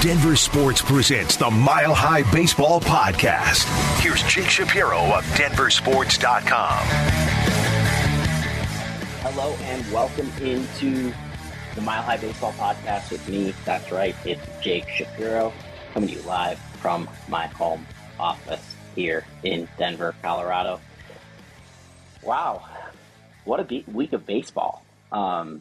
Denver 0.00 0.36
Sports 0.36 0.80
presents 0.80 1.36
the 1.36 1.50
Mile 1.50 1.92
High 1.92 2.22
Baseball 2.30 2.80
Podcast. 2.80 3.64
Here's 4.00 4.22
Jake 4.22 4.48
Shapiro 4.48 4.98
of 5.00 5.24
DenverSports.com. 5.34 6.84
Hello 9.22 9.56
and 9.62 9.92
welcome 9.92 10.30
into 10.40 11.12
the 11.74 11.80
Mile 11.80 12.02
High 12.02 12.16
Baseball 12.16 12.52
Podcast 12.52 13.10
with 13.10 13.28
me. 13.28 13.52
That's 13.64 13.90
right, 13.90 14.14
it's 14.24 14.40
Jake 14.62 14.88
Shapiro 14.88 15.52
coming 15.92 16.10
to 16.10 16.14
you 16.14 16.22
live 16.22 16.60
from 16.80 17.10
my 17.26 17.48
home 17.48 17.84
office 18.20 18.76
here 18.94 19.26
in 19.42 19.68
Denver, 19.78 20.14
Colorado. 20.22 20.80
Wow, 22.22 22.62
what 23.44 23.58
a 23.58 23.64
be- 23.64 23.84
week 23.92 24.12
of 24.12 24.24
baseball! 24.24 24.84
Um, 25.10 25.60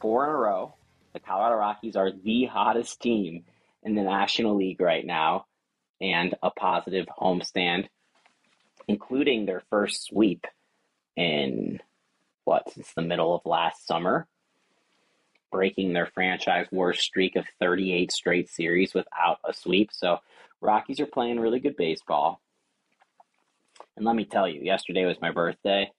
four 0.00 0.22
in 0.24 0.30
a 0.30 0.36
row. 0.36 0.74
The 1.12 1.20
Colorado 1.20 1.56
Rockies 1.56 1.96
are 1.96 2.10
the 2.10 2.46
hottest 2.46 3.00
team 3.00 3.44
in 3.82 3.94
the 3.94 4.02
National 4.02 4.56
League 4.56 4.80
right 4.80 5.04
now, 5.04 5.46
and 6.00 6.34
a 6.42 6.50
positive 6.50 7.06
homestand, 7.06 7.88
including 8.88 9.44
their 9.44 9.62
first 9.68 10.04
sweep 10.04 10.46
in 11.16 11.80
what 12.44 12.72
since 12.72 12.92
the 12.94 13.02
middle 13.02 13.34
of 13.34 13.42
last 13.44 13.86
summer, 13.86 14.26
breaking 15.50 15.92
their 15.92 16.06
franchise 16.06 16.66
worst 16.72 17.02
streak 17.02 17.36
of 17.36 17.44
38 17.60 18.10
straight 18.10 18.48
series 18.48 18.94
without 18.94 19.38
a 19.44 19.52
sweep. 19.52 19.90
So 19.92 20.18
Rockies 20.60 21.00
are 21.00 21.06
playing 21.06 21.40
really 21.40 21.60
good 21.60 21.76
baseball. 21.76 22.40
And 23.96 24.06
let 24.06 24.16
me 24.16 24.24
tell 24.24 24.48
you, 24.48 24.62
yesterday 24.62 25.04
was 25.04 25.20
my 25.20 25.30
birthday. 25.30 25.92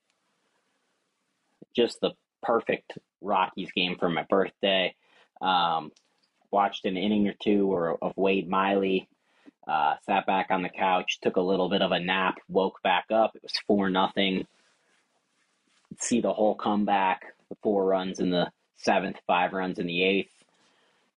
Just 1.76 2.02
the 2.02 2.12
perfect 2.42 2.98
Rockies 3.22 3.72
game 3.74 3.98
for 4.00 4.10
my 4.10 4.24
birthday. 4.24 4.96
Um, 5.44 5.92
watched 6.52 6.86
an 6.86 6.96
inning 6.98 7.28
or 7.28 7.34
two 7.42 7.72
or, 7.72 7.98
of 8.02 8.14
Wade 8.16 8.50
Miley. 8.50 9.08
Uh, 9.68 9.96
sat 10.06 10.26
back 10.26 10.48
on 10.50 10.62
the 10.62 10.70
couch, 10.70 11.20
took 11.22 11.38
a 11.38 11.42
little 11.42 11.70
bit 11.70 11.82
of 11.82 11.92
a 11.92 12.00
nap, 12.00 12.36
woke 12.50 12.82
back 12.84 13.06
up. 13.12 13.36
It 13.36 13.44
was 13.44 13.54
four 13.66 13.90
nothing. 13.90 14.46
See 16.00 16.22
the 16.22 16.34
whole 16.34 16.56
comeback. 16.56 17.22
The 17.50 17.56
four 17.62 17.86
runs 17.86 18.20
in 18.20 18.30
the 18.30 18.52
seventh, 18.78 19.18
five 19.28 19.54
runs 19.54 19.80
in 19.80 19.88
the 19.88 20.04
eighth. 20.04 20.32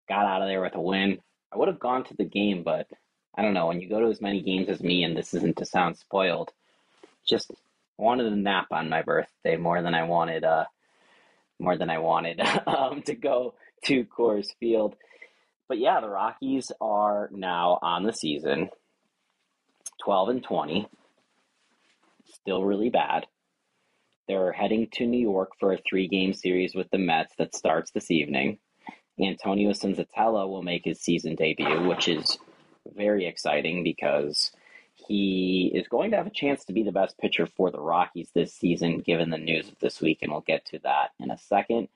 Got 0.08 0.26
out 0.26 0.42
of 0.42 0.48
there 0.48 0.62
with 0.62 0.76
a 0.76 0.82
win. 0.82 1.20
I 1.52 1.58
would 1.58 1.68
have 1.68 1.80
gone 1.80 2.04
to 2.06 2.14
the 2.16 2.26
game, 2.26 2.64
but 2.64 2.88
I 3.36 3.42
don't 3.42 3.54
know. 3.54 3.68
When 3.68 3.82
you 3.82 3.90
go 3.90 4.00
to 4.00 4.12
as 4.12 4.22
many 4.22 4.42
games 4.42 4.70
as 4.70 4.82
me, 4.82 5.04
and 5.04 5.18
this 5.18 5.34
isn't 5.34 5.58
to 5.58 5.66
sound 5.66 5.98
spoiled, 5.98 6.52
just 7.28 7.52
wanted 7.98 8.32
a 8.32 8.36
nap 8.36 8.68
on 8.72 8.90
my 8.90 9.02
birthday 9.02 9.56
more 9.56 9.82
than 9.82 9.96
I 9.96 10.04
wanted. 10.04 10.44
Uh, 10.44 10.66
more 11.60 11.78
than 11.78 11.90
I 11.90 12.00
wanted 12.00 12.40
um, 12.68 13.02
to 13.04 13.16
go 13.16 13.56
to 13.86 14.06
Coors 14.06 14.48
Field. 14.60 14.96
But 15.68 15.80
yeah, 15.80 16.00
the 16.00 16.10
Rockies 16.10 16.72
are 16.80 17.30
now 17.32 17.80
on 17.82 18.04
the 18.04 18.14
season 18.14 18.70
12 20.04 20.30
and 20.30 20.44
20. 20.44 20.88
Still 22.26 22.64
really 22.64 22.90
bad. 22.90 23.26
They're 24.28 24.52
heading 24.52 24.88
to 24.94 25.06
New 25.06 25.20
York 25.20 25.52
for 25.60 25.74
a 25.74 25.80
three 25.88 26.08
game 26.08 26.34
series 26.34 26.74
with 26.76 26.90
the 26.92 26.98
Mets 26.98 27.34
that 27.38 27.56
starts 27.56 27.92
this 27.92 28.12
evening. 28.12 28.60
Antonio 29.20 29.72
Senzatela 29.72 30.48
will 30.50 30.64
make 30.64 30.84
his 30.84 31.00
season 31.00 31.36
debut, 31.36 31.88
which 31.88 32.08
is 32.08 32.38
very 32.96 33.26
exciting 33.26 33.84
because 33.84 34.52
he 34.96 35.72
is 35.74 35.88
going 35.88 36.12
to 36.12 36.18
have 36.18 36.28
a 36.28 36.32
chance 36.32 36.66
to 36.66 36.74
be 36.74 36.84
the 36.84 36.92
best 36.92 37.18
pitcher 37.18 37.46
for 37.46 37.70
the 37.70 37.80
Rockies 37.80 38.32
this 38.34 38.54
season, 38.54 39.02
given 39.02 39.30
the 39.30 39.38
news 39.38 39.68
of 39.68 39.78
this 39.80 40.02
week, 40.02 40.20
and 40.22 40.32
we'll 40.32 40.42
get 40.42 40.66
to 40.68 40.80
that 40.80 41.12
in 41.20 41.32
a 41.32 41.38
second. 41.38 41.90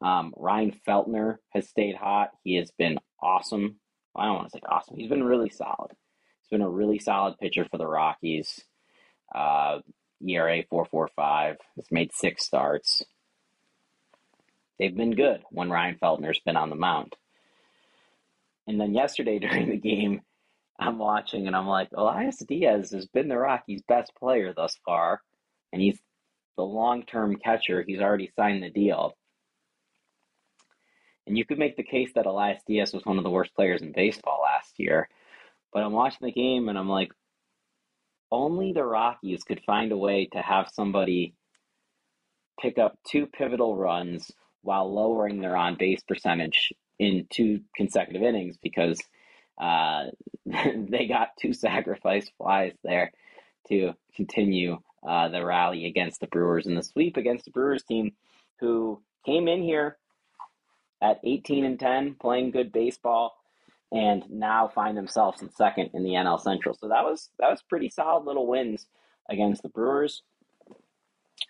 Um, 0.00 0.32
Ryan 0.36 0.72
Feltner 0.86 1.38
has 1.50 1.68
stayed 1.68 1.96
hot. 1.96 2.30
He 2.44 2.56
has 2.56 2.70
been 2.70 2.98
awesome. 3.22 3.76
I 4.16 4.26
don't 4.26 4.36
want 4.36 4.50
to 4.50 4.58
say 4.58 4.62
awesome. 4.68 4.96
He's 4.96 5.08
been 5.08 5.24
really 5.24 5.50
solid. 5.50 5.90
He's 5.90 6.50
been 6.50 6.66
a 6.66 6.70
really 6.70 6.98
solid 6.98 7.38
pitcher 7.38 7.66
for 7.70 7.78
the 7.78 7.86
Rockies. 7.86 8.64
Uh, 9.34 9.80
ERA 10.26 10.64
4.45. 10.64 11.56
Has 11.76 11.86
made 11.90 12.12
six 12.12 12.44
starts. 12.44 13.04
They've 14.78 14.96
been 14.96 15.14
good 15.14 15.42
when 15.50 15.70
Ryan 15.70 15.98
Feltner's 16.00 16.40
been 16.40 16.56
on 16.56 16.70
the 16.70 16.76
mound. 16.76 17.14
And 18.66 18.80
then 18.80 18.94
yesterday 18.94 19.38
during 19.40 19.70
the 19.70 19.76
game, 19.76 20.22
I'm 20.78 20.98
watching 20.98 21.46
and 21.46 21.56
I'm 21.56 21.66
like, 21.66 21.88
Elias 21.94 22.38
Diaz 22.38 22.90
has 22.92 23.06
been 23.06 23.28
the 23.28 23.38
Rockies' 23.38 23.82
best 23.88 24.12
player 24.16 24.52
thus 24.54 24.76
far, 24.84 25.20
and 25.72 25.82
he's 25.82 25.98
the 26.56 26.62
long-term 26.62 27.36
catcher. 27.36 27.84
He's 27.86 28.00
already 28.00 28.30
signed 28.36 28.62
the 28.62 28.70
deal. 28.70 29.16
And 31.26 31.36
you 31.36 31.44
could 31.44 31.58
make 31.58 31.76
the 31.76 31.82
case 31.82 32.10
that 32.14 32.26
Elias 32.26 32.62
Diaz 32.66 32.92
was 32.92 33.04
one 33.04 33.18
of 33.18 33.24
the 33.24 33.30
worst 33.30 33.54
players 33.54 33.82
in 33.82 33.92
baseball 33.92 34.40
last 34.42 34.74
year. 34.78 35.08
But 35.72 35.82
I'm 35.82 35.92
watching 35.92 36.26
the 36.26 36.32
game 36.32 36.68
and 36.68 36.78
I'm 36.78 36.88
like, 36.88 37.10
only 38.30 38.72
the 38.72 38.84
Rockies 38.84 39.44
could 39.44 39.60
find 39.66 39.92
a 39.92 39.96
way 39.96 40.28
to 40.32 40.38
have 40.38 40.70
somebody 40.72 41.34
pick 42.60 42.78
up 42.78 42.98
two 43.06 43.26
pivotal 43.26 43.76
runs 43.76 44.30
while 44.62 44.92
lowering 44.92 45.40
their 45.40 45.56
on 45.56 45.76
base 45.76 46.02
percentage 46.06 46.72
in 46.98 47.26
two 47.30 47.60
consecutive 47.76 48.22
innings 48.22 48.56
because 48.62 49.00
uh, 49.58 50.04
they 50.46 51.06
got 51.06 51.36
two 51.38 51.52
sacrifice 51.52 52.30
flies 52.38 52.72
there 52.82 53.12
to 53.68 53.92
continue 54.14 54.78
uh, 55.06 55.28
the 55.28 55.44
rally 55.44 55.86
against 55.86 56.20
the 56.20 56.26
Brewers 56.26 56.66
and 56.66 56.76
the 56.76 56.82
sweep 56.82 57.16
against 57.16 57.44
the 57.44 57.50
Brewers 57.50 57.82
team, 57.82 58.12
who 58.60 59.00
came 59.24 59.48
in 59.48 59.62
here 59.62 59.96
at 61.00 61.20
18 61.24 61.64
and 61.64 61.78
10, 61.78 62.16
playing 62.20 62.50
good 62.50 62.72
baseball, 62.72 63.36
and 63.92 64.24
now 64.28 64.68
find 64.68 64.96
themselves 64.96 65.40
in 65.42 65.50
second 65.50 65.90
in 65.94 66.02
the 66.02 66.10
NL 66.10 66.40
Central. 66.40 66.74
So 66.74 66.88
that 66.88 67.04
was 67.04 67.30
that 67.38 67.50
was 67.50 67.62
pretty 67.62 67.88
solid 67.88 68.24
little 68.24 68.46
wins 68.46 68.86
against 69.30 69.62
the 69.62 69.68
Brewers. 69.68 70.22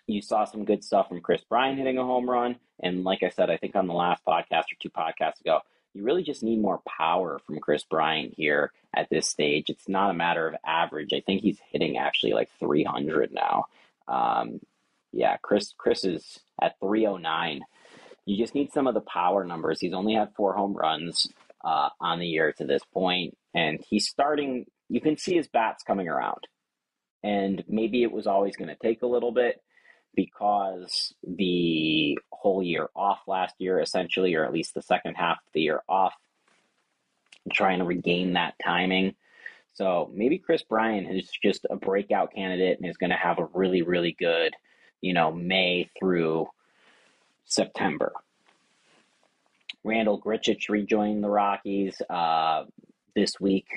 You 0.05 0.21
saw 0.21 0.45
some 0.45 0.65
good 0.65 0.83
stuff 0.83 1.09
from 1.09 1.21
Kris 1.21 1.41
Bryant 1.49 1.77
hitting 1.77 1.97
a 1.97 2.03
home 2.03 2.29
run, 2.29 2.57
and 2.81 3.03
like 3.03 3.23
I 3.23 3.29
said, 3.29 3.49
I 3.49 3.57
think 3.57 3.75
on 3.75 3.87
the 3.87 3.93
last 3.93 4.23
podcast 4.27 4.65
or 4.71 4.77
two 4.79 4.89
podcasts 4.89 5.41
ago, 5.41 5.59
you 5.93 6.03
really 6.03 6.23
just 6.23 6.43
need 6.43 6.61
more 6.61 6.81
power 6.87 7.39
from 7.45 7.59
Kris 7.59 7.83
Bryant 7.83 8.33
here 8.37 8.71
at 8.95 9.09
this 9.09 9.27
stage. 9.27 9.69
It's 9.69 9.89
not 9.89 10.11
a 10.11 10.15
matter 10.15 10.47
of 10.47 10.55
average. 10.65 11.13
I 11.13 11.21
think 11.21 11.41
he's 11.41 11.59
hitting 11.71 11.97
actually 11.97 12.33
like 12.33 12.49
300 12.59 13.31
now. 13.31 13.65
Um, 14.07 14.59
yeah, 15.11 15.37
Kris 15.37 15.73
Kris 15.77 16.03
is 16.03 16.39
at 16.61 16.79
309. 16.79 17.61
You 18.25 18.37
just 18.37 18.53
need 18.53 18.71
some 18.71 18.87
of 18.87 18.93
the 18.93 19.01
power 19.01 19.43
numbers. 19.43 19.79
He's 19.79 19.93
only 19.93 20.13
had 20.13 20.35
four 20.35 20.53
home 20.53 20.73
runs 20.73 21.27
uh, 21.63 21.89
on 21.99 22.19
the 22.19 22.27
year 22.27 22.53
to 22.53 22.65
this 22.65 22.83
point, 22.93 23.35
and 23.55 23.83
he's 23.89 24.07
starting. 24.07 24.65
You 24.87 25.01
can 25.01 25.17
see 25.17 25.35
his 25.35 25.47
bats 25.47 25.83
coming 25.83 26.07
around, 26.07 26.47
and 27.23 27.63
maybe 27.67 28.03
it 28.03 28.11
was 28.11 28.27
always 28.27 28.55
going 28.55 28.69
to 28.69 28.75
take 28.75 29.01
a 29.01 29.07
little 29.07 29.31
bit 29.31 29.61
because 30.15 31.13
the 31.25 32.17
whole 32.31 32.63
year 32.63 32.89
off 32.95 33.19
last 33.27 33.55
year, 33.59 33.79
essentially, 33.79 34.33
or 34.35 34.45
at 34.45 34.53
least 34.53 34.73
the 34.73 34.81
second 34.81 35.15
half 35.15 35.37
of 35.37 35.53
the 35.53 35.61
year 35.61 35.81
off, 35.87 36.13
trying 37.53 37.79
to 37.79 37.85
regain 37.85 38.33
that 38.33 38.55
timing. 38.63 39.15
So 39.73 40.11
maybe 40.13 40.37
Kris 40.37 40.63
Bryant 40.63 41.09
is 41.09 41.29
just 41.41 41.65
a 41.69 41.75
breakout 41.75 42.33
candidate 42.33 42.79
and 42.79 42.89
is 42.89 42.97
going 42.97 43.11
to 43.11 43.15
have 43.15 43.39
a 43.39 43.47
really, 43.53 43.81
really 43.81 44.15
good, 44.17 44.53
you 45.01 45.13
know, 45.13 45.31
May 45.31 45.89
through 45.97 46.47
September. 47.45 48.11
Randall 49.83 50.21
Grichuk 50.21 50.67
rejoined 50.69 51.23
the 51.23 51.29
Rockies 51.29 52.01
uh, 52.09 52.65
this 53.15 53.39
week, 53.39 53.67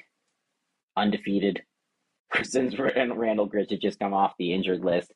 undefeated 0.97 1.63
since 2.43 2.79
Randall 2.79 3.49
Grichuk 3.49 3.81
just 3.81 4.01
come 4.01 4.15
off 4.15 4.35
the 4.39 4.53
injured 4.53 4.85
list. 4.85 5.13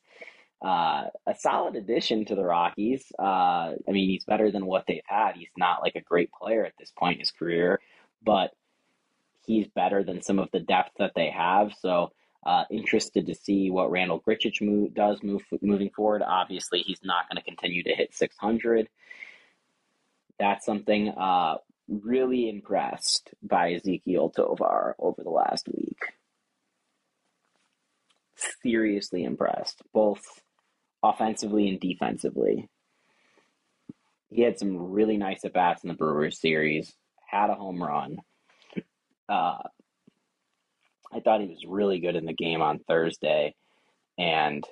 Uh, 0.61 1.05
a 1.27 1.35
solid 1.35 1.75
addition 1.75 2.25
to 2.25 2.35
the 2.35 2.43
Rockies. 2.43 3.11
Uh, 3.17 3.73
I 3.87 3.91
mean, 3.91 4.09
he's 4.09 4.25
better 4.25 4.51
than 4.51 4.65
what 4.65 4.85
they've 4.87 5.01
had. 5.05 5.35
He's 5.35 5.51
not 5.55 5.81
like 5.81 5.95
a 5.95 6.01
great 6.01 6.31
player 6.31 6.65
at 6.65 6.73
this 6.79 6.91
point 6.97 7.15
in 7.15 7.19
his 7.19 7.31
career, 7.31 7.79
but 8.23 8.51
he's 9.45 9.67
better 9.67 10.03
than 10.03 10.21
some 10.21 10.39
of 10.39 10.49
the 10.51 10.59
depth 10.59 10.91
that 10.97 11.13
they 11.15 11.29
have. 11.29 11.73
So, 11.79 12.11
uh, 12.45 12.63
interested 12.71 13.27
to 13.27 13.35
see 13.35 13.69
what 13.69 13.91
Randall 13.91 14.21
Grichuk 14.21 14.61
move, 14.61 14.93
does 14.93 15.21
move 15.21 15.43
moving 15.61 15.89
forward. 15.89 16.21
Obviously, 16.21 16.79
he's 16.79 17.01
not 17.03 17.29
going 17.29 17.37
to 17.37 17.43
continue 17.43 17.83
to 17.83 17.93
hit 17.93 18.15
600. 18.15 18.87
That's 20.39 20.65
something. 20.65 21.09
Uh, 21.09 21.57
really 21.87 22.49
impressed 22.49 23.31
by 23.41 23.73
Ezequiel 23.73 24.33
Tovar 24.33 24.95
over 24.99 25.23
the 25.23 25.29
last 25.29 25.67
week. 25.67 25.99
Seriously 28.61 29.23
impressed, 29.23 29.81
both 29.93 30.41
offensively 31.03 31.67
and 31.69 31.79
defensively. 31.79 32.69
He 34.29 34.41
had 34.41 34.59
some 34.59 34.91
really 34.91 35.17
nice 35.17 35.45
at 35.45 35.53
bats 35.53 35.83
in 35.83 35.87
the 35.87 35.93
Brewers 35.93 36.39
series, 36.39 36.93
had 37.25 37.49
a 37.49 37.55
home 37.55 37.81
run. 37.81 38.17
Uh, 39.29 39.59
I 41.11 41.19
thought 41.21 41.41
he 41.41 41.47
was 41.47 41.65
really 41.65 41.99
good 41.99 42.15
in 42.15 42.25
the 42.25 42.33
game 42.33 42.61
on 42.61 42.79
Thursday, 42.79 43.55
and 44.17 44.65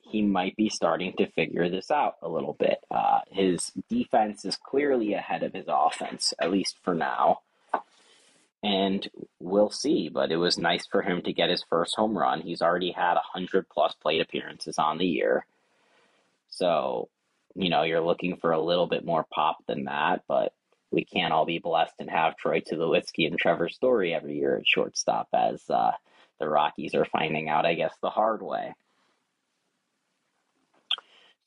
he 0.00 0.22
might 0.22 0.56
be 0.56 0.68
starting 0.68 1.12
to 1.18 1.30
figure 1.30 1.68
this 1.68 1.90
out 1.90 2.14
a 2.22 2.28
little 2.28 2.56
bit. 2.58 2.78
Uh, 2.90 3.20
his 3.30 3.70
defense 3.88 4.44
is 4.44 4.56
clearly 4.56 5.14
ahead 5.14 5.44
of 5.44 5.52
his 5.52 5.66
offense, 5.68 6.34
at 6.40 6.50
least 6.50 6.76
for 6.82 6.94
now. 6.94 7.40
And 8.62 9.08
we'll 9.38 9.70
see, 9.70 10.10
but 10.10 10.30
it 10.30 10.36
was 10.36 10.58
nice 10.58 10.86
for 10.86 11.00
him 11.00 11.22
to 11.22 11.32
get 11.32 11.48
his 11.48 11.64
first 11.70 11.96
home 11.96 12.16
run. 12.16 12.42
He's 12.42 12.60
already 12.60 12.90
had 12.90 13.14
100 13.14 13.68
plus 13.70 13.94
plate 13.94 14.20
appearances 14.20 14.78
on 14.78 14.98
the 14.98 15.06
year. 15.06 15.46
So, 16.50 17.08
you 17.54 17.70
know, 17.70 17.82
you're 17.84 18.02
looking 18.02 18.36
for 18.36 18.52
a 18.52 18.60
little 18.60 18.86
bit 18.86 19.04
more 19.04 19.24
pop 19.32 19.64
than 19.66 19.84
that, 19.84 20.22
but 20.28 20.52
we 20.90 21.04
can't 21.04 21.32
all 21.32 21.46
be 21.46 21.58
blessed 21.58 21.94
and 21.98 22.10
have 22.10 22.36
Troy 22.36 22.60
Tulowitzki 22.60 23.26
and 23.26 23.38
Trevor 23.38 23.70
Story 23.70 24.12
every 24.12 24.36
year 24.36 24.58
at 24.58 24.68
shortstop, 24.68 25.28
as 25.32 25.62
uh, 25.70 25.92
the 26.38 26.48
Rockies 26.48 26.94
are 26.94 27.06
finding 27.06 27.48
out, 27.48 27.64
I 27.64 27.74
guess, 27.74 27.94
the 28.02 28.10
hard 28.10 28.42
way. 28.42 28.74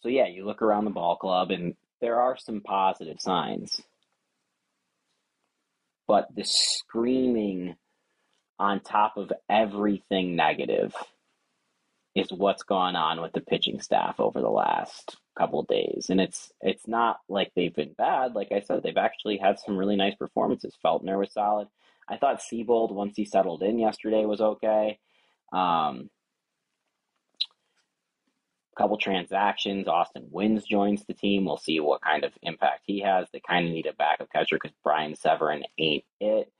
So, 0.01 0.09
yeah, 0.09 0.27
you 0.27 0.45
look 0.45 0.61
around 0.61 0.85
the 0.85 0.91
ball 0.91 1.15
club 1.15 1.51
and 1.51 1.75
there 2.01 2.19
are 2.19 2.37
some 2.37 2.61
positive 2.61 3.21
signs. 3.21 3.81
But 6.07 6.27
the 6.35 6.43
screaming 6.43 7.75
on 8.59 8.81
top 8.81 9.17
of 9.17 9.31
everything 9.49 10.35
negative 10.35 10.93
is 12.15 12.31
what's 12.31 12.63
gone 12.63 12.95
on 12.95 13.21
with 13.21 13.33
the 13.33 13.41
pitching 13.41 13.79
staff 13.79 14.19
over 14.19 14.39
the 14.41 14.49
last 14.49 15.17
couple 15.37 15.63
days. 15.63 16.07
And 16.09 16.21
it's 16.21 16.51
it's 16.61 16.87
not 16.87 17.17
like 17.27 17.51
they've 17.55 17.73
been 17.73 17.93
bad. 17.97 18.35
Like 18.35 18.51
I 18.51 18.61
said, 18.61 18.83
they've 18.83 18.97
actually 18.97 19.37
had 19.37 19.59
some 19.59 19.77
really 19.77 19.95
nice 19.95 20.15
performances. 20.15 20.77
Feltner 20.83 21.17
was 21.17 21.33
solid. 21.33 21.67
I 22.07 22.17
thought 22.17 22.41
Seabold, 22.41 22.91
once 22.91 23.13
he 23.15 23.25
settled 23.25 23.63
in 23.63 23.79
yesterday, 23.79 24.25
was 24.25 24.41
okay. 24.41 24.99
Um, 25.51 26.09
couple 28.75 28.97
transactions. 28.97 29.87
Austin 29.87 30.27
Wynns 30.31 30.65
joins 30.65 31.05
the 31.05 31.13
team. 31.13 31.45
We'll 31.45 31.57
see 31.57 31.79
what 31.79 32.01
kind 32.01 32.23
of 32.23 32.33
impact 32.41 32.83
he 32.85 33.01
has. 33.01 33.27
They 33.31 33.41
kind 33.47 33.67
of 33.67 33.73
need 33.73 33.85
a 33.85 33.93
backup 33.93 34.31
catcher 34.31 34.57
because 34.61 34.75
Brian 34.83 35.15
Serven 35.15 35.63
ain't 35.77 36.05
it. 36.19 36.51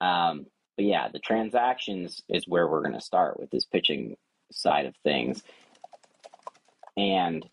Um, 0.00 0.46
but 0.76 0.84
yeah, 0.84 1.08
the 1.08 1.18
transactions 1.18 2.22
is 2.28 2.48
where 2.48 2.66
we're 2.66 2.82
going 2.82 2.94
to 2.94 3.00
start 3.00 3.38
with 3.38 3.50
this 3.50 3.66
pitching 3.66 4.16
side 4.50 4.86
of 4.86 4.94
things. 5.04 5.42
And 6.96 7.46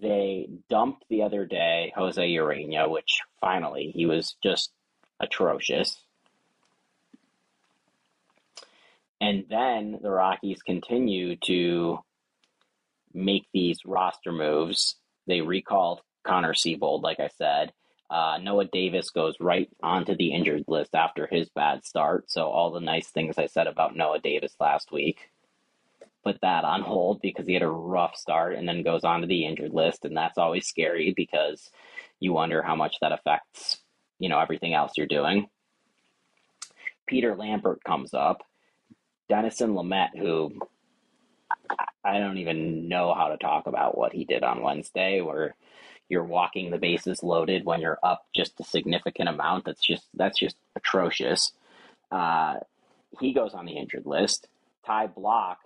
they 0.00 0.48
dumped 0.70 1.04
the 1.08 1.22
other 1.22 1.44
day 1.44 1.92
Jose 1.96 2.22
Urena, 2.22 2.90
which 2.90 3.20
finally 3.40 3.92
he 3.94 4.06
was 4.06 4.36
just 4.42 4.70
atrocious. 5.20 6.02
And 9.20 9.44
then 9.48 9.98
the 10.02 10.10
Rockies 10.10 10.62
continue 10.62 11.36
to 11.44 12.00
make 13.14 13.46
these 13.52 13.80
roster 13.84 14.32
moves. 14.32 14.96
They 15.26 15.40
recalled 15.40 16.00
Connor 16.24 16.54
Seabold, 16.54 17.02
like 17.02 17.20
I 17.20 17.28
said. 17.28 17.72
Uh, 18.10 18.38
Noah 18.42 18.66
Davis 18.66 19.10
goes 19.10 19.36
right 19.40 19.68
onto 19.82 20.14
the 20.14 20.32
injured 20.32 20.64
list 20.68 20.94
after 20.94 21.26
his 21.26 21.48
bad 21.48 21.84
start. 21.84 22.30
So 22.30 22.48
all 22.48 22.70
the 22.70 22.80
nice 22.80 23.08
things 23.08 23.38
I 23.38 23.46
said 23.46 23.66
about 23.66 23.96
Noah 23.96 24.18
Davis 24.20 24.54
last 24.60 24.92
week, 24.92 25.30
put 26.22 26.38
that 26.42 26.64
on 26.64 26.82
hold 26.82 27.20
because 27.22 27.46
he 27.46 27.54
had 27.54 27.62
a 27.62 27.68
rough 27.68 28.16
start 28.16 28.54
and 28.54 28.68
then 28.68 28.82
goes 28.82 29.04
onto 29.04 29.26
the 29.26 29.46
injured 29.46 29.72
list, 29.72 30.04
and 30.04 30.16
that's 30.16 30.38
always 30.38 30.66
scary 30.66 31.12
because 31.16 31.70
you 32.20 32.32
wonder 32.32 32.62
how 32.62 32.76
much 32.76 32.96
that 33.00 33.12
affects 33.12 33.78
you 34.18 34.28
know 34.28 34.38
everything 34.38 34.74
else 34.74 34.92
you're 34.96 35.06
doing. 35.06 35.48
Peter 37.06 37.34
Lambert 37.34 37.82
comes 37.84 38.14
up. 38.14 38.42
Dinelson 39.30 39.74
Lamet, 39.74 40.16
who 40.18 40.52
I 42.04 42.18
don't 42.18 42.38
even 42.38 42.88
know 42.88 43.14
how 43.14 43.28
to 43.28 43.36
talk 43.36 43.66
about 43.66 43.96
what 43.96 44.12
he 44.12 44.24
did 44.24 44.42
on 44.42 44.62
Wednesday, 44.62 45.20
where 45.20 45.54
you're 46.08 46.24
walking 46.24 46.70
the 46.70 46.78
bases 46.78 47.22
loaded 47.22 47.64
when 47.64 47.80
you're 47.80 47.98
up 48.02 48.26
just 48.34 48.58
a 48.60 48.64
significant 48.64 49.28
amount. 49.28 49.64
That's 49.64 49.84
just 49.84 50.04
that's 50.14 50.38
just 50.38 50.56
atrocious. 50.76 51.52
Uh, 52.10 52.56
he 53.20 53.32
goes 53.32 53.54
on 53.54 53.66
the 53.66 53.76
injured 53.76 54.06
list. 54.06 54.48
Ty 54.84 55.08
Blach 55.08 55.56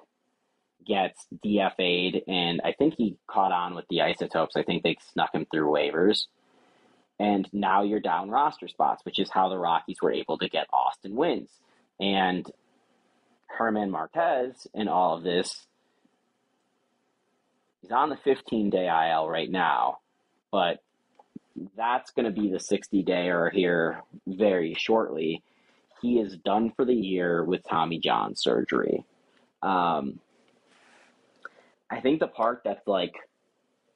gets 0.86 1.26
DFA'd, 1.44 2.22
and 2.28 2.60
I 2.64 2.72
think 2.72 2.94
he 2.96 3.16
caught 3.26 3.52
on 3.52 3.74
with 3.74 3.86
the 3.88 4.02
isotopes. 4.02 4.56
I 4.56 4.62
think 4.62 4.82
they 4.82 4.96
snuck 5.12 5.34
him 5.34 5.46
through 5.50 5.70
waivers. 5.70 6.26
And 7.18 7.48
now 7.52 7.82
you're 7.82 8.00
down 8.00 8.30
roster 8.30 8.68
spots, 8.68 9.04
which 9.04 9.18
is 9.18 9.30
how 9.30 9.48
the 9.48 9.58
Rockies 9.58 10.02
were 10.02 10.12
able 10.12 10.36
to 10.38 10.48
get 10.48 10.66
Austin 10.72 11.12
Wynns. 11.12 11.48
And 11.98 12.48
German 13.56 13.90
Marquez 13.90 14.66
and 14.74 14.88
all 14.88 15.16
of 15.16 15.22
this 15.22 15.66
He's 17.82 17.92
on 17.92 18.10
the 18.10 18.16
15 18.16 18.70
day 18.70 18.86
IL 18.86 19.28
right 19.28 19.50
now, 19.50 19.98
but 20.50 20.80
that's 21.76 22.10
going 22.10 22.32
to 22.32 22.40
be 22.40 22.50
the 22.50 22.60
60 22.60 23.02
day 23.02 23.28
or 23.28 23.50
here 23.50 24.02
very 24.26 24.74
shortly. 24.74 25.42
He 26.02 26.18
is 26.18 26.36
done 26.36 26.72
for 26.72 26.84
the 26.84 26.94
year 26.94 27.44
with 27.44 27.62
Tommy 27.68 27.98
John 27.98 28.34
surgery. 28.34 29.04
Um, 29.62 30.20
I 31.90 32.00
think 32.00 32.20
the 32.20 32.26
part 32.26 32.62
that's 32.64 32.86
like 32.86 33.14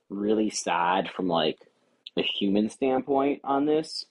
really 0.09 0.51
sad 0.51 1.11
from 1.11 1.29
like 1.29 1.59
a 2.17 2.23
human 2.23 2.71
standpoint 2.71 3.41
on 3.45 3.67
this 3.67 4.05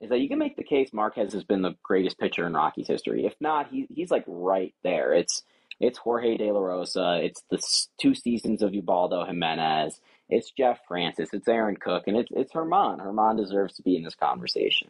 is 0.00 0.10
that 0.10 0.20
you 0.20 0.28
can 0.28 0.38
make 0.38 0.56
the 0.56 0.64
case 0.64 0.92
Marquez 0.92 1.32
has 1.32 1.44
been 1.44 1.62
the 1.62 1.74
greatest 1.82 2.18
pitcher 2.18 2.46
in 2.46 2.54
Rockies 2.54 2.86
history. 2.86 3.26
If 3.26 3.34
not, 3.40 3.68
he, 3.70 3.86
he's 3.92 4.10
like 4.10 4.24
right 4.26 4.74
there. 4.84 5.12
It's 5.12 5.42
it's 5.80 5.98
Jorge 5.98 6.36
De 6.36 6.50
La 6.50 6.60
Rosa. 6.60 7.20
It's 7.22 7.42
the 7.50 7.62
two 8.00 8.14
seasons 8.14 8.62
of 8.62 8.74
Ubaldo 8.74 9.24
Jimenez. 9.24 10.00
It's 10.28 10.50
Jeff 10.50 10.80
Francis. 10.86 11.30
It's 11.32 11.48
Aaron 11.48 11.76
Cook, 11.76 12.04
and 12.06 12.16
it's 12.16 12.30
it's 12.32 12.52
German. 12.52 12.98
German 12.98 13.36
deserves 13.36 13.74
to 13.74 13.82
be 13.82 13.96
in 13.96 14.02
this 14.02 14.14
conversation. 14.14 14.88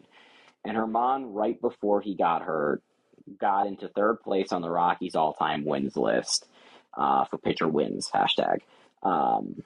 And 0.65 0.75
German, 0.75 1.33
right 1.33 1.61
before 1.61 2.01
he 2.01 2.15
got 2.15 2.43
hurt, 2.43 2.83
got 3.39 3.67
into 3.67 3.89
third 3.89 4.21
place 4.21 4.53
on 4.53 4.63
the 4.63 4.71
Rockies' 4.71 5.15
all-time 5.15 5.65
wins 5.65 5.97
list 5.97 6.47
uh, 6.97 7.25
for 7.27 7.39
pitcher 7.39 7.69
wins 7.69 8.11
hashtag. 8.13 8.61
Um, 9.03 9.63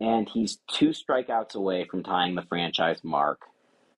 and 0.00 0.28
he's 0.28 0.58
two 0.70 0.90
strikeouts 0.90 1.54
away 1.54 1.84
from 1.84 2.02
tying 2.02 2.34
the 2.34 2.42
franchise 2.42 3.00
mark 3.02 3.40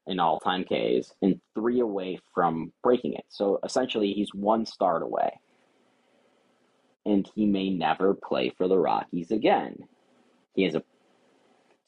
in 0.06 0.20
all 0.20 0.40
time 0.40 0.64
Ks 0.64 1.12
and 1.22 1.40
three 1.54 1.80
away 1.80 2.18
from 2.34 2.72
breaking 2.82 3.14
it. 3.14 3.24
So 3.28 3.58
essentially, 3.64 4.12
he's 4.12 4.34
one 4.34 4.66
start 4.66 5.02
away. 5.02 5.40
And 7.06 7.28
he 7.34 7.46
may 7.46 7.70
never 7.70 8.14
play 8.14 8.50
for 8.56 8.66
the 8.66 8.78
Rockies 8.78 9.30
again. 9.30 9.76
He 10.54 10.64
has 10.64 10.74
a 10.74 10.82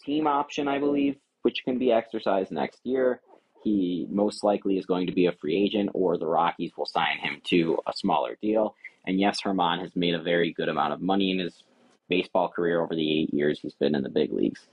team 0.05 0.27
option, 0.27 0.69
I 0.69 0.79
believe, 0.79 1.17
which 1.43 1.63
can 1.65 1.79
be 1.79 1.93
exercised 1.93 2.51
next 2.51 2.81
year. 2.85 3.21
He 3.63 4.07
most 4.11 4.45
likely 4.45 4.79
is 4.79 4.87
going 4.87 5.07
to 5.07 5.13
be 5.13 5.27
a 5.27 5.33
free 5.33 5.57
agent, 5.57 5.91
or 5.95 6.19
the 6.19 6.27
Rockies 6.27 6.73
will 6.77 6.87
sign 6.87 7.19
him 7.19 7.41
to 7.45 7.79
a 7.87 7.93
smaller 7.95 8.37
deal. 8.41 8.75
And 9.07 9.19
yes, 9.19 9.41
German 9.43 9.81
has 9.81 9.97
made 9.97 10.15
a 10.15 10.23
very 10.23 10.53
good 10.53 10.69
amount 10.69 10.93
of 10.93 11.01
money 11.01 11.31
in 11.31 11.39
his 11.39 11.63
baseball 12.09 12.49
career 12.49 12.81
over 12.81 12.95
the 12.95 13.23
eight 13.23 13.33
years 13.33 13.59
he's 13.61 13.75
been 13.75 13.95
in 13.95 14.03
the 14.03 14.09
big 14.09 14.33
leagues. 14.33 14.67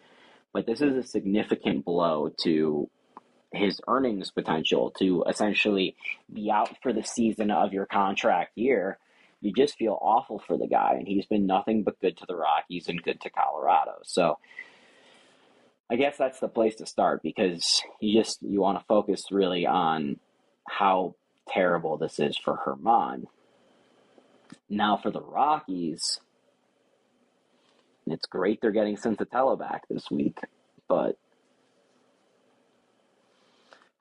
But 0.53 0.65
this 0.65 0.81
is 0.81 0.95
a 0.95 1.03
significant 1.03 1.85
blow 1.85 2.31
to 2.43 2.89
his 3.53 3.79
earnings 3.88 4.31
potential 4.31 4.91
to 5.00 5.24
essentially 5.29 5.95
be 6.33 6.51
out 6.51 6.75
for 6.81 6.91
the 6.91 7.03
season 7.03 7.51
of 7.51 7.72
your 7.72 7.86
contract 7.86 8.57
year, 8.57 8.98
you 9.41 9.53
just 9.53 9.75
feel 9.75 9.98
awful 10.01 10.39
for 10.39 10.57
the 10.57 10.67
guy. 10.67 10.95
And 10.98 11.07
he's 11.07 11.25
been 11.25 11.45
nothing 11.45 11.83
but 11.83 12.00
good 12.01 12.17
to 12.17 12.25
the 12.27 12.36
Rockies 12.36 12.88
and 12.88 13.01
good 13.01 13.22
to 13.22 13.29
Colorado. 13.29 14.00
So 14.03 14.39
I 15.89 15.95
guess 15.95 16.17
that's 16.17 16.39
the 16.39 16.48
place 16.48 16.75
to 16.75 16.86
start 16.86 17.22
because 17.22 17.81
you 18.00 18.19
just 18.19 18.41
you 18.41 18.60
want 18.62 18.79
to 18.79 18.86
focus 18.86 19.25
really 19.31 19.67
on 19.67 20.19
how 20.67 21.15
terrible 21.48 21.98
this 21.98 22.19
is 22.19 22.38
for 22.38 22.60
German. 22.65 23.27
Now 24.69 24.98
for 24.98 25.12
the 25.12 25.22
Rockies, 25.22 26.19
it's 28.07 28.25
great 28.25 28.62
they're 28.62 28.72
getting 28.72 28.98
Senzatela 28.98 29.60
back 29.60 29.88
this 29.88 30.10
week, 30.10 30.39
but 30.88 31.17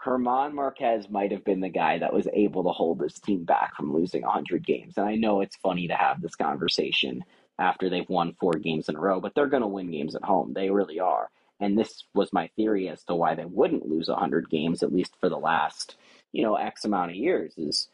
German 0.05 0.55
Marquez 0.55 1.09
might 1.09 1.31
have 1.31 1.45
been 1.45 1.61
the 1.61 1.69
guy 1.69 1.99
that 1.99 2.13
was 2.13 2.27
able 2.33 2.65
to 2.65 2.71
hold 2.71 2.99
this 2.99 3.21
team 3.21 3.45
back 3.45 3.77
from 3.77 3.95
losing 3.95 4.23
100 4.23 4.67
games. 4.67 4.95
And 4.97 5.07
I 5.07 5.15
know 5.15 5.41
it's 5.41 5.57
funny 5.57 5.89
to 5.89 5.95
have 5.95 6.21
this 6.21 6.35
conversation 6.35 7.25
after 7.59 7.89
they've 7.89 8.09
won 8.09 8.35
four 8.41 8.55
games 8.55 8.89
in 8.89 8.97
a 8.97 9.01
row, 9.01 9.21
but 9.21 9.35
they're 9.35 9.47
going 9.47 9.63
to 9.63 9.69
win 9.69 9.91
games 9.91 10.17
at 10.17 10.25
home. 10.25 10.53
They 10.53 10.71
really 10.71 10.99
are. 10.99 11.31
And 11.61 11.79
this 11.79 12.05
was 12.15 12.33
my 12.33 12.49
theory 12.57 12.89
as 12.89 13.05
to 13.05 13.15
why 13.15 13.37
they 13.37 13.45
wouldn't 13.45 13.89
lose 13.89 14.09
100 14.09 14.51
games, 14.51 14.83
at 14.83 14.93
least 14.93 15.15
for 15.21 15.29
the 15.29 15.39
last, 15.39 15.97
you 16.33 16.43
know, 16.43 16.57
X 16.57 16.85
amount 16.85 17.13
of 17.13 17.17
years, 17.17 17.55
is 17.57 17.89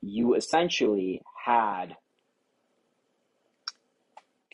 you 0.00 0.34
essentially 0.34 1.22
had 1.44 1.96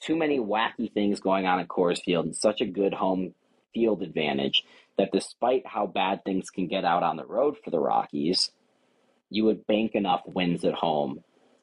too 0.02 0.16
many 0.16 0.38
wacky 0.38 0.92
things 0.92 1.20
going 1.20 1.46
on 1.46 1.60
at 1.60 1.68
Coors 1.68 2.02
Field 2.02 2.26
and 2.26 2.36
such 2.36 2.60
a 2.60 2.66
good 2.66 2.92
home 2.92 3.32
field 3.72 4.02
advantage 4.02 4.64
that 4.98 5.12
despite 5.12 5.66
how 5.66 5.86
bad 5.86 6.24
things 6.24 6.50
can 6.50 6.66
get 6.66 6.84
out 6.84 7.02
on 7.02 7.16
the 7.16 7.26
road 7.26 7.56
for 7.62 7.70
the 7.70 7.80
Rockies, 7.80 8.50
you 9.30 9.44
would 9.44 9.66
bank 9.66 9.94
enough 9.94 10.22
wins 10.26 10.64
at 10.64 10.74
home 10.74 11.22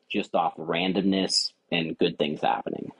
just 0.09 0.35
off 0.35 0.55
randomness 0.57 1.53
and 1.71 1.97
good 1.97 2.17
things 2.17 2.41
happening. 2.41 2.91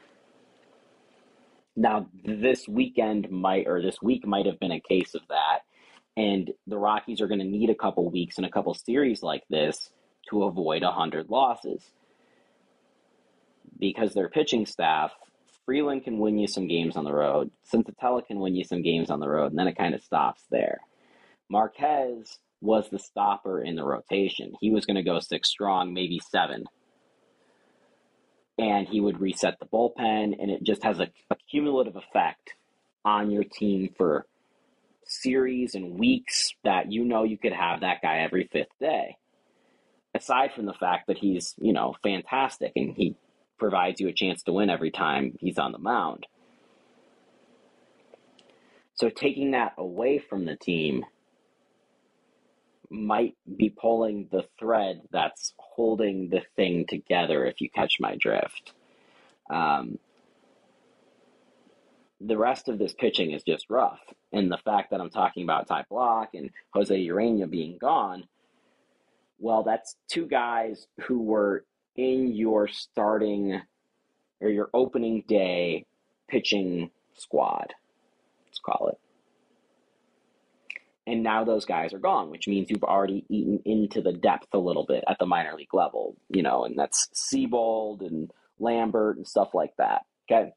Now, 1.76 2.08
this 2.24 2.68
weekend 2.68 3.30
might, 3.30 3.68
or 3.68 3.82
this 3.82 4.02
week 4.02 4.26
might 4.26 4.46
have 4.46 4.60
been 4.60 4.72
a 4.72 4.80
case 4.80 5.16
of 5.16 5.22
that. 5.30 5.60
And 6.18 6.52
the 6.68 6.78
Rockies 6.78 7.22
are 7.22 7.28
going 7.28 7.40
to 7.40 7.46
need 7.46 7.70
a 7.70 7.76
couple 7.76 8.10
weeks 8.10 8.38
and 8.38 8.46
a 8.46 8.52
couple 8.52 8.74
series 8.74 9.24
like 9.24 9.44
this 9.50 9.90
to 10.30 10.44
avoid 10.44 10.84
100 10.84 11.30
losses. 11.30 11.84
Because 13.80 14.14
their 14.14 14.30
pitching 14.30 14.66
staff, 14.66 15.12
Freeland 15.65 16.03
can 16.03 16.20
win 16.20 16.38
you 16.38 16.48
some 16.48 16.68
games 16.68 16.98
on 16.98 17.03
the 17.03 17.13
road, 17.13 17.51
Senzatela 17.72 18.25
can 18.25 18.39
win 18.39 18.56
you 18.56 18.63
some 18.63 18.82
games 18.82 19.10
on 19.10 19.20
the 19.20 19.30
road, 19.30 19.51
and 19.51 19.60
then 19.60 19.68
it 19.68 19.77
kind 19.77 19.94
of 19.94 20.01
stops 20.01 20.44
there. 20.50 20.80
Marquez 21.50 22.39
was 22.62 22.89
the 22.89 23.00
stopper 23.00 23.62
in 23.62 23.75
the 23.75 23.84
rotation. 23.84 24.53
He 24.60 24.72
was 24.72 24.86
going 24.86 24.96
to 24.96 25.03
go 25.03 25.20
six 25.20 25.50
strong, 25.50 25.94
maybe 25.94 26.20
seven 26.20 26.65
and 28.62 28.88
he 28.88 29.01
would 29.01 29.20
reset 29.20 29.60
the 29.60 29.65
bullpen, 29.65 30.39
and 30.39 30.51
it 30.51 30.63
just 30.63 30.84
has 30.84 31.00
a, 31.00 31.08
a 31.32 31.36
cumulative 31.50 31.96
effect 31.96 32.53
on 33.03 33.32
your 33.32 33.44
team 33.44 33.89
for 33.98 34.27
series 35.03 35.74
and 35.74 35.98
weeks 35.98 36.51
that 36.63 36.91
you 36.91 37.03
know 37.03 37.24
you 37.24 37.38
could 37.38 37.53
have 37.53 37.82
that 37.82 38.01
guy 38.03 38.20
every 38.20 38.48
fifth 38.51 38.77
day. 38.80 39.18
Aside 40.13 40.51
from 40.53 40.68
the 40.68 40.74
fact 40.74 41.08
that 41.08 41.18
he's, 41.18 41.56
you 41.58 41.74
know, 41.74 41.96
fantastic 42.03 42.74
and 42.75 42.94
he 42.96 43.15
provides 43.62 44.01
you 44.01 44.08
a 44.08 44.12
chance 44.12 44.41
to 44.41 44.51
win 44.51 44.72
every 44.72 44.89
time 44.89 45.38
he's 45.39 45.60
on 45.60 45.72
the 45.72 45.77
mound. 45.77 46.25
So 48.96 49.08
taking 49.10 49.51
that 49.51 49.74
away 49.77 50.18
from 50.18 50.46
the 50.46 50.56
team 50.56 51.06
might 52.89 53.36
be 53.56 53.70
pulling 53.70 54.27
the 54.32 54.46
thread 54.60 55.03
that's 55.12 55.53
holding 55.58 56.30
the 56.30 56.41
thing 56.56 56.88
together, 56.89 57.46
if 57.46 57.62
you 57.62 57.70
catch 57.70 58.00
my 58.00 58.18
drift. 58.20 58.74
Um, 59.51 60.00
the 62.20 62.39
rest 62.39 62.68
of 62.68 62.80
this 62.80 62.96
pitching 62.96 63.30
is 63.32 63.44
just 63.44 63.70
rough. 63.70 64.01
And 64.34 64.51
the 64.51 64.58
fact 64.58 64.89
that 64.89 65.00
I'm 65.00 65.12
talking 65.12 65.44
about 65.44 65.68
Ty 65.68 65.86
Blach 65.91 66.30
and 66.34 66.50
Jose 66.74 66.96
Urena 66.96 67.48
being 67.48 67.77
gone, 67.80 68.24
well, 69.38 69.62
that's 69.62 69.98
two 70.08 70.25
guys 70.25 70.88
who 71.01 71.22
were 71.22 71.63
in 71.96 72.34
your 72.34 72.68
starting 72.68 73.62
or 74.40 74.50
your 74.50 74.70
opening 74.74 75.24
day 75.28 75.86
pitching 76.28 76.92
squad, 77.16 77.74
let's 78.48 78.60
call 78.60 78.90
it 78.90 78.98
and 81.08 81.24
now 81.24 81.44
those 81.44 81.66
guys 81.66 81.94
are 81.94 82.00
gone, 82.00 82.30
which 82.30 82.48
means 82.48 82.70
you've 82.70 82.84
already 82.84 83.26
eaten 83.28 83.60
into 83.66 84.02
the 84.02 84.14
depth 84.14 84.48
a 84.54 84.58
little 84.58 84.86
bit 84.86 85.04
at 85.08 85.18
the 85.20 85.26
minor 85.26 85.56
league 85.56 85.74
level, 85.74 86.16
you 86.30 86.44
know, 86.44 86.64
and 86.64 86.78
that's 86.78 87.10
Seabold 87.14 88.02
and 88.06 88.32
Lambert 88.60 89.18
and 89.18 89.28
stuff 89.28 89.54
like 89.54 89.76
that. 89.78 90.04
Okay. 90.32 90.54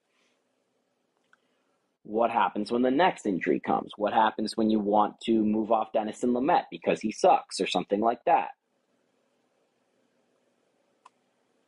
What 2.02 2.30
happens 2.30 2.70
when 2.70 2.82
the 2.82 2.90
next 2.90 3.24
injury 3.24 3.58
comes? 3.58 3.92
What 3.96 4.12
happens 4.12 4.56
when 4.56 4.68
you 4.68 4.78
want 4.78 5.18
to 5.22 5.42
move 5.42 5.72
off 5.72 5.92
Dinelson 5.92 6.32
Lamet 6.34 6.64
because 6.70 7.00
he 7.00 7.10
sucks 7.10 7.60
or 7.60 7.66
something 7.66 8.00
like 8.00 8.22
that? 8.26 8.48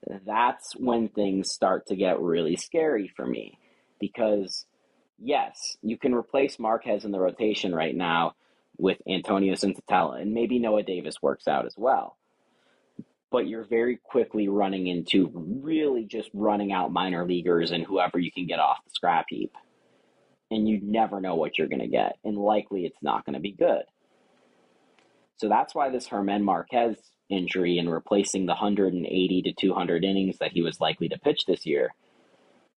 That's 0.06 0.74
when 0.76 1.08
things 1.08 1.50
start 1.50 1.86
to 1.86 1.96
get 1.96 2.20
really 2.20 2.56
scary 2.56 3.10
for 3.16 3.26
me 3.26 3.58
because, 3.98 4.64
yes, 5.18 5.76
you 5.82 5.98
can 5.98 6.14
replace 6.14 6.58
Marquez 6.58 7.04
in 7.04 7.10
the 7.10 7.18
rotation 7.18 7.74
right 7.74 7.94
now 7.94 8.34
with 8.78 8.98
Antonio 9.08 9.54
Senzatela, 9.54 10.20
and 10.20 10.32
maybe 10.34 10.58
Noah 10.58 10.82
Davis 10.82 11.22
works 11.22 11.48
out 11.48 11.66
as 11.66 11.74
well. 11.76 12.16
But 13.30 13.48
you're 13.48 13.64
very 13.64 13.96
quickly 13.96 14.48
running 14.48 14.86
into 14.86 15.30
really 15.34 16.04
just 16.04 16.30
running 16.32 16.72
out 16.72 16.92
minor 16.92 17.26
leaguers 17.26 17.72
and 17.72 17.84
whoever 17.84 18.18
you 18.18 18.30
can 18.30 18.46
get 18.46 18.60
off 18.60 18.84
the 18.84 18.90
scrap 18.90 19.26
heap. 19.28 19.54
And 20.50 20.68
you 20.68 20.78
never 20.80 21.20
know 21.20 21.34
what 21.34 21.58
you're 21.58 21.66
going 21.66 21.80
to 21.80 21.88
get, 21.88 22.18
and 22.22 22.36
likely 22.36 22.86
it's 22.86 23.02
not 23.02 23.24
going 23.24 23.34
to 23.34 23.40
be 23.40 23.50
good. 23.50 23.82
So 25.38 25.48
that's 25.48 25.74
why 25.74 25.90
this 25.90 26.06
German 26.06 26.44
Marquez 26.44 26.96
injury 27.28 27.78
and 27.78 27.90
replacing 27.90 28.46
the 28.46 28.52
180 28.52 29.42
to 29.42 29.52
200 29.52 30.04
innings 30.04 30.38
that 30.38 30.52
he 30.52 30.62
was 30.62 30.80
likely 30.80 31.08
to 31.08 31.18
pitch 31.18 31.46
this 31.46 31.66
year 31.66 31.94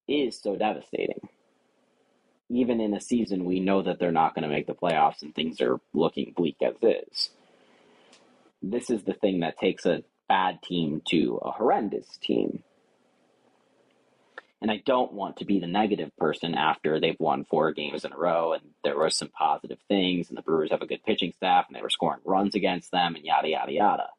is 0.08 0.40
so 0.42 0.56
devastating 0.56 1.30
even 2.50 2.82
in 2.82 2.94
a 2.94 3.00
season 3.00 3.46
we 3.46 3.60
know 3.60 3.82
that 3.82 4.00
they're 4.00 4.12
not 4.12 4.34
going 4.34 4.44
to 4.44 4.50
make 4.50 4.68
the 4.68 4.74
playoffs 4.74 5.22
and 5.22 5.34
things 5.34 5.62
are 5.62 5.80
looking 5.94 6.34
bleak 6.36 6.58
as 6.62 6.76
is. 6.82 7.30
This 8.62 8.90
is 8.90 9.04
the 9.04 9.14
thing 9.14 9.40
that 9.42 9.60
takes 9.60 9.86
a 9.86 10.04
bad 10.28 10.62
team 10.64 11.02
to 11.10 11.40
a 11.44 11.52
horrendous 11.52 12.18
team. 12.18 12.64
And 14.62 14.70
I 14.70 14.82
don't 14.86 15.14
want 15.14 15.38
to 15.38 15.46
be 15.46 15.60
the 15.60 15.68
negative 15.68 16.12
person 16.18 16.54
after 16.54 17.00
they've 17.00 17.20
won 17.20 17.46
four 17.46 17.72
games 17.72 18.04
in 18.04 18.12
a 18.12 18.18
row 18.18 18.54
and 18.54 18.64
there 18.84 18.98
were 18.98 19.10
some 19.10 19.30
positive 19.30 19.78
things 19.88 20.28
and 20.28 20.38
the 20.38 20.42
Brewers 20.42 20.72
have 20.72 20.82
a 20.82 20.88
good 20.88 21.04
pitching 21.06 21.32
staff 21.38 21.66
and 21.68 21.76
they 21.76 21.82
were 21.82 21.90
scoring 21.90 22.20
runs 22.26 22.56
against 22.56 22.92
them 22.92 23.16
and 23.16 23.24
yada, 23.24 23.48
yada, 23.48 23.72
yada. 23.72 24.10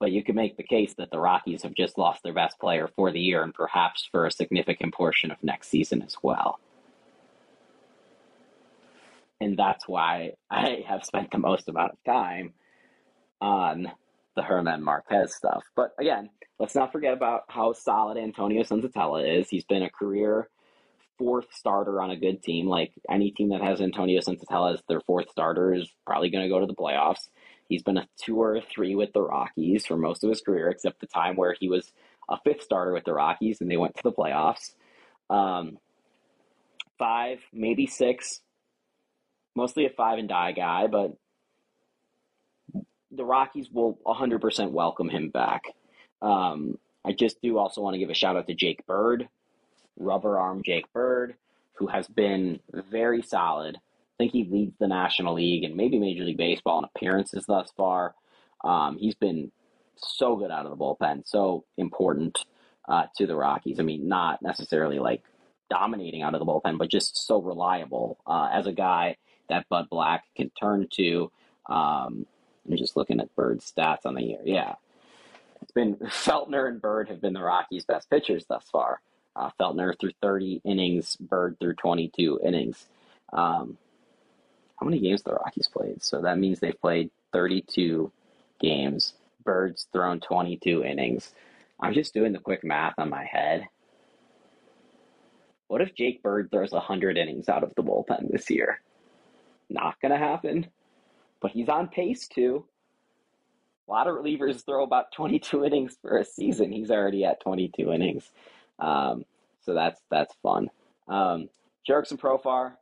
But 0.00 0.12
you 0.12 0.24
can 0.24 0.34
make 0.34 0.56
the 0.56 0.64
case 0.64 0.94
that 0.94 1.10
the 1.10 1.20
Rockies 1.20 1.62
have 1.62 1.74
just 1.74 1.98
lost 1.98 2.22
their 2.22 2.32
best 2.32 2.58
player 2.58 2.88
for 2.96 3.12
the 3.12 3.20
year 3.20 3.44
and 3.44 3.54
perhaps 3.54 4.08
for 4.10 4.26
a 4.26 4.32
significant 4.32 4.94
portion 4.94 5.30
of 5.30 5.36
next 5.42 5.68
season 5.68 6.02
as 6.02 6.16
well. 6.22 6.58
And 9.40 9.58
that's 9.58 9.86
why 9.86 10.32
I 10.50 10.84
have 10.88 11.04
spent 11.04 11.30
the 11.30 11.38
most 11.38 11.68
amount 11.68 11.92
of 11.92 12.04
time 12.04 12.54
on 13.40 13.92
the 14.36 14.42
German 14.42 14.82
Marquez 14.82 15.34
stuff. 15.34 15.62
But 15.76 15.94
again, 15.98 16.30
let's 16.58 16.74
not 16.74 16.92
forget 16.92 17.12
about 17.12 17.42
how 17.48 17.72
solid 17.72 18.16
Antonio 18.16 18.62
Senzatela 18.62 19.38
is. 19.38 19.48
He's 19.48 19.64
been 19.64 19.82
a 19.82 19.90
career 19.90 20.48
fourth 21.18 21.46
starter 21.52 22.00
on 22.00 22.10
a 22.10 22.16
good 22.16 22.42
team. 22.42 22.66
Like 22.66 22.92
any 23.10 23.30
team 23.30 23.50
that 23.50 23.60
has 23.60 23.80
Antonio 23.80 24.20
Senzatela 24.20 24.74
as 24.74 24.82
their 24.88 25.00
fourth 25.00 25.30
starter 25.30 25.74
is 25.74 25.90
probably 26.06 26.30
going 26.30 26.44
to 26.44 26.48
go 26.48 26.60
to 26.60 26.66
the 26.66 26.74
playoffs. 26.74 27.28
He's 27.70 27.84
been 27.84 27.98
a 27.98 28.08
two 28.20 28.36
or 28.42 28.60
three 28.60 28.96
with 28.96 29.12
the 29.12 29.22
Rockies 29.22 29.86
for 29.86 29.96
most 29.96 30.24
of 30.24 30.28
his 30.28 30.40
career, 30.40 30.68
except 30.68 31.00
the 31.00 31.06
time 31.06 31.36
where 31.36 31.54
he 31.58 31.68
was 31.68 31.92
a 32.28 32.36
fifth 32.44 32.62
starter 32.62 32.92
with 32.92 33.04
the 33.04 33.14
Rockies 33.14 33.60
and 33.60 33.70
they 33.70 33.76
went 33.76 33.94
to 33.94 34.02
the 34.02 34.12
playoffs. 34.12 34.74
Um, 35.30 35.78
five, 36.98 37.38
maybe 37.52 37.86
six, 37.86 38.40
mostly 39.54 39.86
a 39.86 39.90
five 39.90 40.18
and 40.18 40.28
die 40.28 40.50
guy, 40.50 40.88
but 40.88 41.12
the 43.12 43.24
Rockies 43.24 43.70
will 43.72 44.00
100% 44.04 44.72
welcome 44.72 45.08
him 45.08 45.30
back. 45.30 45.62
Um, 46.20 46.76
I 47.04 47.12
just 47.12 47.40
do 47.40 47.56
also 47.56 47.82
want 47.82 47.94
to 47.94 48.00
give 48.00 48.10
a 48.10 48.14
shout 48.14 48.36
out 48.36 48.48
to 48.48 48.54
Jake 48.54 48.84
Bird, 48.84 49.28
rubber 49.96 50.40
arm 50.40 50.62
Jake 50.64 50.92
Bird, 50.92 51.36
who 51.74 51.86
has 51.86 52.08
been 52.08 52.58
very 52.90 53.22
solid 53.22 53.78
think 54.20 54.32
he 54.32 54.44
leads 54.44 54.76
the 54.78 54.86
National 54.86 55.34
League 55.34 55.64
and 55.64 55.74
maybe 55.74 55.98
Major 55.98 56.24
League 56.24 56.36
Baseball 56.36 56.78
in 56.78 56.84
appearances 56.84 57.46
thus 57.46 57.72
far. 57.74 58.14
Um, 58.62 58.98
he's 58.98 59.14
been 59.14 59.50
so 59.96 60.36
good 60.36 60.50
out 60.50 60.66
of 60.66 60.70
the 60.70 60.76
bullpen, 60.76 61.26
so 61.26 61.64
important 61.78 62.38
uh, 62.86 63.04
to 63.16 63.26
the 63.26 63.34
Rockies. 63.34 63.80
I 63.80 63.82
mean, 63.82 64.08
not 64.08 64.42
necessarily 64.42 64.98
like 64.98 65.22
dominating 65.70 66.20
out 66.20 66.34
of 66.34 66.40
the 66.40 66.44
bullpen, 66.44 66.76
but 66.76 66.90
just 66.90 67.26
so 67.26 67.40
reliable 67.40 68.18
uh, 68.26 68.50
as 68.52 68.66
a 68.66 68.72
guy 68.72 69.16
that 69.48 69.66
Bud 69.70 69.88
Black 69.88 70.24
can 70.36 70.50
turn 70.50 70.86
to. 70.96 71.32
Um, 71.70 72.26
I'm 72.68 72.76
just 72.76 72.98
looking 72.98 73.20
at 73.20 73.34
Bird's 73.34 73.72
stats 73.72 74.04
on 74.04 74.16
the 74.16 74.22
year. 74.22 74.40
Yeah. 74.44 74.74
It's 75.62 75.72
been 75.72 75.94
Feltner 76.04 76.68
and 76.68 76.82
Bird 76.82 77.08
have 77.08 77.22
been 77.22 77.32
the 77.32 77.40
Rockies' 77.40 77.86
best 77.86 78.10
pitchers 78.10 78.44
thus 78.46 78.64
far. 78.70 79.00
Uh, 79.34 79.48
Feltner 79.58 79.98
through 79.98 80.12
30 80.20 80.60
innings, 80.62 81.16
Bird 81.16 81.56
through 81.58 81.76
22 81.76 82.40
innings. 82.44 82.86
Um, 83.32 83.78
how 84.80 84.86
many 84.86 84.98
games 84.98 85.22
the 85.22 85.34
Rockies 85.34 85.68
played? 85.68 86.02
So 86.02 86.22
that 86.22 86.38
means 86.38 86.58
they've 86.58 86.80
played 86.80 87.10
32 87.32 88.10
games. 88.58 89.12
Birds 89.44 89.86
thrown 89.92 90.20
22 90.20 90.82
innings. 90.84 91.34
I'm 91.78 91.92
just 91.92 92.14
doing 92.14 92.32
the 92.32 92.38
quick 92.38 92.64
math 92.64 92.94
on 92.98 93.10
my 93.10 93.24
head. 93.24 93.68
What 95.68 95.82
if 95.82 95.94
Jake 95.94 96.22
Bird 96.22 96.50
throws 96.50 96.72
100 96.72 97.16
innings 97.16 97.48
out 97.48 97.62
of 97.62 97.74
the 97.74 97.82
bullpen 97.82 98.30
this 98.30 98.50
year? 98.50 98.80
Not 99.68 100.00
going 100.00 100.12
to 100.12 100.18
happen. 100.18 100.66
But 101.40 101.52
he's 101.52 101.68
on 101.68 101.88
pace 101.88 102.26
to. 102.28 102.64
A 103.86 103.90
lot 103.90 104.06
of 104.06 104.14
relievers 104.16 104.64
throw 104.64 104.82
about 104.82 105.12
22 105.12 105.64
innings 105.64 105.96
for 106.00 106.18
a 106.18 106.24
season. 106.24 106.72
He's 106.72 106.90
already 106.90 107.24
at 107.24 107.40
22 107.40 107.92
innings. 107.92 108.30
Um, 108.78 109.24
so 109.64 109.74
that's 109.74 110.00
that's 110.10 110.34
fun. 110.42 110.70
Um, 111.08 111.48
Jurickson 111.88 112.18
Profar, 112.18 112.72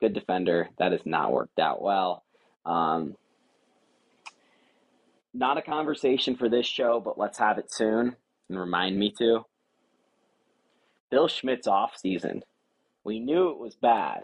good 0.00 0.14
defender. 0.14 0.70
That 0.78 0.92
has 0.92 1.02
not 1.06 1.32
worked 1.32 1.58
out 1.58 1.82
well. 1.82 2.24
Um, 2.66 3.16
not 5.34 5.58
a 5.58 5.62
conversation 5.62 6.36
for 6.36 6.48
this 6.48 6.66
show, 6.66 7.00
but 7.00 7.18
let's 7.18 7.38
have 7.38 7.58
it 7.58 7.72
soon 7.72 8.16
and 8.48 8.58
remind 8.58 8.98
me 8.98 9.12
to. 9.18 9.42
Bill 11.10 11.28
Schmidt's 11.28 11.68
off 11.68 11.96
season. 11.96 12.42
We 13.04 13.20
knew 13.20 13.50
it 13.50 13.58
was 13.58 13.76
bad, 13.76 14.22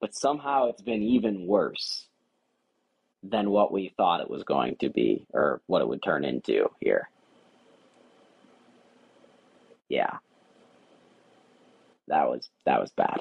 but 0.00 0.14
somehow 0.14 0.68
it's 0.68 0.82
been 0.82 1.02
even 1.02 1.46
worse. 1.46 2.06
than 3.24 3.50
what 3.50 3.72
we 3.72 3.92
thought 3.98 4.22
it 4.22 4.30
was 4.30 4.44
going 4.44 4.76
to 4.80 4.90
be 4.90 5.26
or 5.34 5.62
what 5.68 5.82
it 5.82 5.88
would 5.88 6.02
turn 6.02 6.24
into 6.24 6.68
here. 6.80 7.10
Yeah. 9.88 10.18
That 12.08 12.28
was 12.28 12.50
that 12.66 12.80
was 12.80 12.92
bad. 12.96 13.18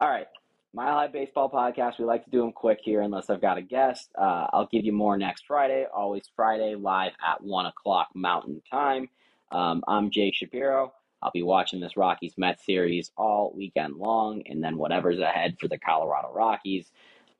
All 0.00 0.08
right. 0.10 0.26
Mile 0.74 0.94
High 0.94 1.06
Baseball 1.08 1.50
Podcast. 1.50 1.98
We 1.98 2.04
like 2.04 2.24
to 2.24 2.30
do 2.30 2.40
them 2.40 2.52
quick 2.52 2.80
here 2.82 3.00
unless 3.00 3.30
I've 3.30 3.40
got 3.40 3.56
a 3.56 3.62
guest. 3.62 4.10
Uh, 4.16 4.46
I'll 4.52 4.68
give 4.70 4.84
you 4.84 4.92
more 4.92 5.16
next 5.16 5.46
Friday. 5.46 5.86
Always 5.92 6.30
Friday, 6.36 6.74
live 6.74 7.12
at 7.26 7.42
1 7.42 7.66
o'clock 7.66 8.08
Mountain 8.14 8.62
Time. 8.70 9.08
Um, 9.50 9.82
I'm 9.88 10.10
Jake 10.10 10.34
Shapiro. 10.34 10.92
I'll 11.22 11.30
be 11.32 11.42
watching 11.42 11.80
this 11.80 11.96
Rockies 11.96 12.34
Mets 12.36 12.64
series 12.66 13.10
all 13.16 13.52
weekend 13.56 13.96
long, 13.96 14.42
and 14.46 14.62
then 14.62 14.76
whatever's 14.76 15.18
ahead 15.18 15.56
for 15.58 15.68
the 15.68 15.78
Colorado 15.78 16.32
Rockies. 16.32 16.90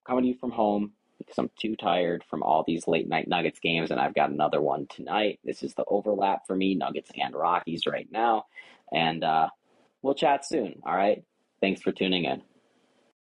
coming 0.06 0.24
to 0.24 0.28
you 0.28 0.34
from 0.38 0.50
home 0.50 0.92
because 1.18 1.36
I'm 1.36 1.50
too 1.60 1.76
tired 1.76 2.24
from 2.30 2.42
all 2.42 2.64
these 2.66 2.88
late 2.88 3.08
night 3.08 3.28
Nuggets 3.28 3.60
games, 3.60 3.90
and 3.90 4.00
I've 4.00 4.14
got 4.14 4.30
another 4.30 4.60
one 4.60 4.86
tonight. 4.86 5.38
This 5.44 5.62
is 5.62 5.74
the 5.74 5.84
overlap 5.86 6.46
for 6.46 6.56
me, 6.56 6.74
Nuggets 6.74 7.10
and 7.14 7.34
Rockies 7.34 7.86
right 7.86 8.08
now. 8.10 8.46
And 8.90 9.22
uh, 9.22 9.48
we'll 10.00 10.14
chat 10.14 10.46
soon, 10.46 10.80
all 10.86 10.96
right? 10.96 11.22
Thanks 11.60 11.82
for 11.82 11.92
tuning 11.92 12.24
in. 12.24 12.42